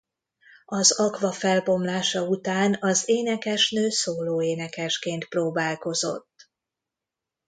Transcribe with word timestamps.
Az 0.65 0.99
Aqua 0.99 1.31
felbomlása 1.31 2.23
után 2.27 2.77
az 2.79 3.03
énekesnő 3.09 3.89
szólóénekesként 3.89 5.27
próbálkozott. 5.27 6.49